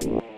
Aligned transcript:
Bye. 0.00 0.37